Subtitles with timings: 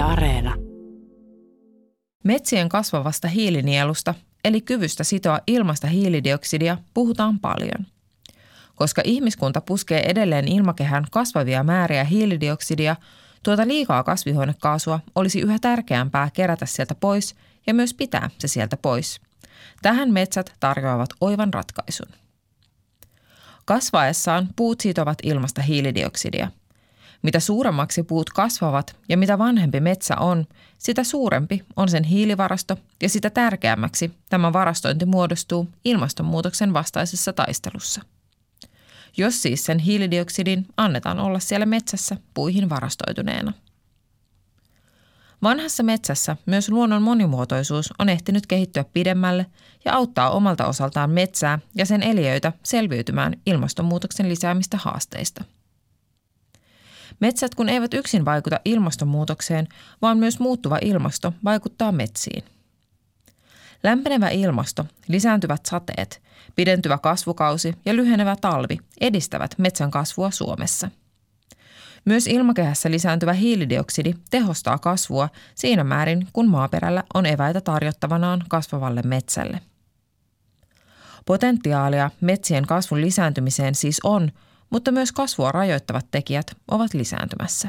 [0.00, 0.54] Areena.
[2.24, 7.86] Metsien kasvavasta hiilinielusta, eli kyvystä sitoa ilmasta hiilidioksidia, puhutaan paljon.
[8.74, 12.96] Koska ihmiskunta puskee edelleen ilmakehään kasvavia määriä hiilidioksidia,
[13.42, 17.34] tuota liikaa kasvihuonekaasua olisi yhä tärkeämpää kerätä sieltä pois
[17.66, 19.20] ja myös pitää se sieltä pois.
[19.82, 22.08] Tähän metsät tarjoavat oivan ratkaisun.
[23.64, 26.50] Kasvaessaan puut sitovat ilmasta hiilidioksidia–
[27.22, 30.46] mitä suuremmaksi puut kasvavat ja mitä vanhempi metsä on,
[30.78, 38.02] sitä suurempi on sen hiilivarasto ja sitä tärkeämmäksi tämä varastointi muodostuu ilmastonmuutoksen vastaisessa taistelussa.
[39.16, 43.52] Jos siis sen hiilidioksidin annetaan olla siellä metsässä puihin varastoituneena.
[45.42, 49.46] Vanhassa metsässä myös luonnon monimuotoisuus on ehtinyt kehittyä pidemmälle
[49.84, 55.44] ja auttaa omalta osaltaan metsää ja sen eliöitä selviytymään ilmastonmuutoksen lisäämistä haasteista–
[57.20, 59.68] Metsät kun eivät yksin vaikuta ilmastonmuutokseen,
[60.02, 62.44] vaan myös muuttuva ilmasto vaikuttaa metsiin.
[63.82, 66.22] Lämpenevä ilmasto, lisääntyvät sateet,
[66.56, 70.90] pidentyvä kasvukausi ja lyhenevä talvi edistävät metsän kasvua Suomessa.
[72.04, 79.60] Myös ilmakehässä lisääntyvä hiilidioksidi tehostaa kasvua siinä määrin, kun maaperällä on eväitä tarjottavanaan kasvavalle metsälle.
[81.26, 84.30] Potentiaalia metsien kasvun lisääntymiseen siis on–
[84.70, 87.68] mutta myös kasvua rajoittavat tekijät ovat lisääntymässä.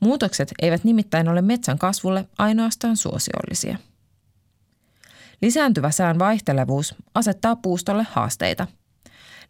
[0.00, 3.78] Muutokset eivät nimittäin ole metsän kasvulle ainoastaan suosiollisia.
[5.42, 8.66] Lisääntyvä sään vaihtelevuus asettaa puustolle haasteita.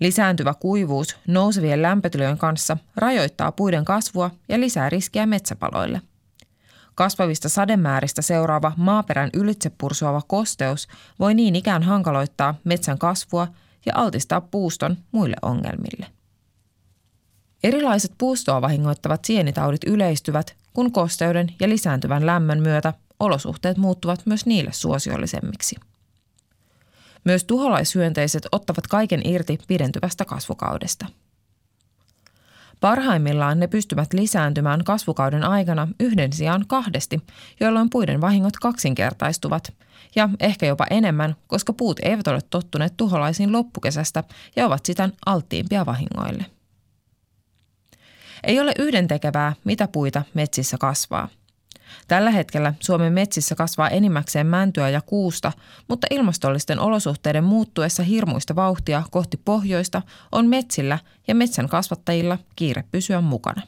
[0.00, 6.02] Lisääntyvä kuivuus nousevien lämpötilojen kanssa rajoittaa puiden kasvua ja lisää riskiä metsäpaloille.
[6.94, 13.48] Kasvavista sademääristä seuraava maaperän ylitse pursuava kosteus voi niin ikään hankaloittaa metsän kasvua–
[13.86, 16.06] ja altistaa puuston muille ongelmille.
[17.64, 24.72] Erilaiset puustoa vahingoittavat sienitaudit yleistyvät, kun kosteuden ja lisääntyvän lämmön myötä olosuhteet muuttuvat myös niille
[24.72, 25.76] suosiollisemmiksi.
[27.24, 31.06] Myös tuholaishyönteiset ottavat kaiken irti pidentyvästä kasvukaudesta.
[32.80, 37.20] Parhaimmillaan ne pystyvät lisääntymään kasvukauden aikana yhden sijaan kahdesti,
[37.60, 39.72] jolloin puiden vahingot kaksinkertaistuvat
[40.16, 44.24] ja ehkä jopa enemmän, koska puut eivät ole tottuneet tuholaisiin loppukesästä
[44.56, 46.46] ja ovat siten alttiimpia vahingoille.
[48.44, 51.28] Ei ole yhdentekevää, mitä puita metsissä kasvaa.
[52.08, 55.52] Tällä hetkellä Suomen metsissä kasvaa enimmäkseen mäntyä ja kuusta,
[55.88, 60.02] mutta ilmastollisten olosuhteiden muuttuessa hirmuista vauhtia kohti pohjoista
[60.32, 60.98] on metsillä
[61.28, 63.62] ja metsän kasvattajilla kiire pysyä mukana.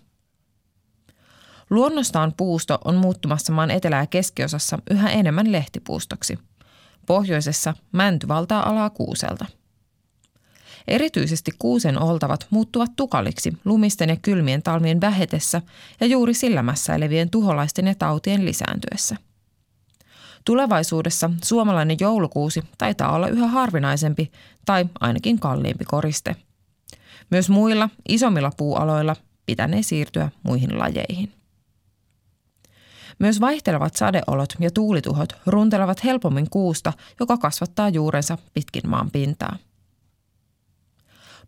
[1.70, 6.38] Luonnostaan puusto on muuttumassa maan etelä- ja keskiosassa yhä enemmän lehtipuustoksi.
[7.06, 9.46] Pohjoisessa mänty valtaa alaa kuuselta.
[10.88, 15.62] Erityisesti kuusen oltavat muuttuvat tukaliksi lumisten ja kylmien talvien vähetessä
[16.00, 19.16] ja juuri sillä mässäilevien tuholaisten ja tautien lisääntyessä.
[20.44, 24.32] Tulevaisuudessa suomalainen joulukuusi taitaa olla yhä harvinaisempi
[24.66, 26.36] tai ainakin kalliimpi koriste.
[27.30, 29.16] Myös muilla isommilla puualoilla
[29.46, 31.32] pitänee siirtyä muihin lajeihin.
[33.18, 39.56] Myös vaihtelevat sadeolot ja tuulituhot runtelevat helpommin kuusta, joka kasvattaa juurensa pitkin maan pintaa.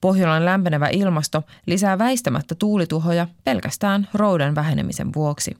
[0.01, 5.57] Pohjolan lämpenevä ilmasto lisää väistämättä tuulituhoja pelkästään roudan vähenemisen vuoksi.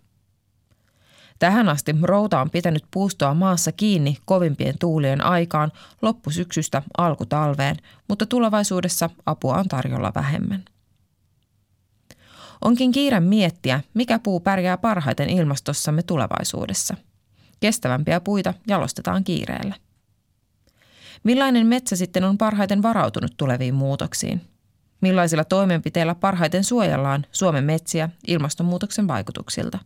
[1.39, 7.77] Tähän asti routa on pitänyt puustoa maassa kiinni kovimpien tuulien aikaan loppusyksystä alkutalveen,
[8.09, 10.65] mutta tulevaisuudessa apua on tarjolla vähemmän.
[12.61, 16.97] Onkin kiire miettiä, mikä puu pärjää parhaiten ilmastossamme tulevaisuudessa.
[17.61, 19.75] Kestävämpiä puita jalostetaan kiireellä.
[21.23, 24.41] Millainen metsä sitten on parhaiten varautunut tuleviin muutoksiin?
[25.01, 29.79] Millaisilla toimenpiteillä parhaiten suojellaan Suomen metsiä ilmastonmuutoksen vaikutuksilta?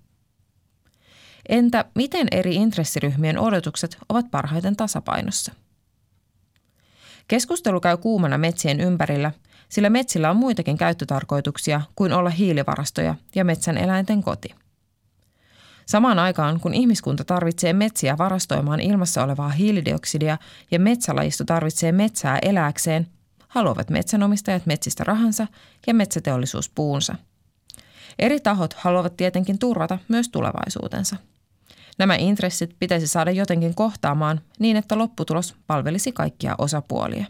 [1.49, 5.53] Entä miten eri intressiryhmien odotukset ovat parhaiten tasapainossa?
[7.28, 9.33] Keskustelu käy kuumana metsien ympärillä,
[9.69, 14.55] sillä metsillä on muitakin käyttötarkoituksia kuin olla hiilivarastoja ja metsän eläinten koti–
[15.86, 20.39] Samaan aikaan, kun ihmiskunta tarvitsee metsiä varastoimaan ilmassa olevaa hiilidioksidia
[20.71, 23.07] ja metsälajisto tarvitsee metsää elääkseen,
[23.48, 25.47] haluavat metsänomistajat metsistä rahansa
[25.86, 27.15] ja metsäteollisuus puunsa.
[28.19, 31.16] Eri tahot haluavat tietenkin turvata myös tulevaisuutensa.
[31.98, 37.27] Nämä intressit pitäisi saada jotenkin kohtaamaan niin, että lopputulos palvelisi kaikkia osapuolia.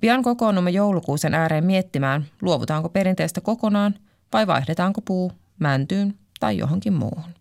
[0.00, 3.94] Pian kokoonnumme joulukuusen ääreen miettimään, luovutaanko perinteestä kokonaan
[4.32, 7.34] vai vaihdetaanko puu mäntyyn tai johonkin muuhun.